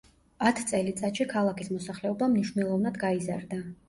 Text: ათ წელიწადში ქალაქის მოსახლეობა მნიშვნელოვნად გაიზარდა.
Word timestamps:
ათ 0.49 0.59
წელიწადში 0.69 1.27
ქალაქის 1.33 1.69
მოსახლეობა 1.73 2.31
მნიშვნელოვნად 2.31 2.99
გაიზარდა. 3.05 3.61